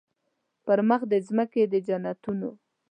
پر 0.65 0.79
مخ 0.89 1.01
د 1.11 1.13
مځکي 1.37 1.63
د 1.71 1.73
جنتونو 1.87 2.49